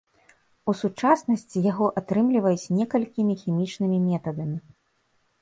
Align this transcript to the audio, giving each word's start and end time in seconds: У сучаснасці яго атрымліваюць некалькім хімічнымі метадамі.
У 0.71 0.73
сучаснасці 0.79 1.57
яго 1.71 1.85
атрымліваюць 2.01 2.71
некалькім 2.79 3.27
хімічнымі 3.43 3.97
метадамі. 4.09 4.57